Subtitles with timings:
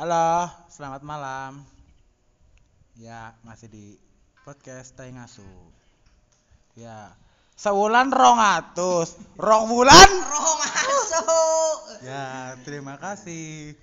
[0.00, 1.60] Halo, selamat malam.
[2.96, 4.00] Ya, masih di
[4.48, 5.44] podcast Tai Ngasu.
[6.72, 7.12] Ya,
[7.52, 10.08] sebulan rong atus, rong bulan.
[10.24, 11.36] Rong asu.
[12.00, 13.76] Ya, terima kasih.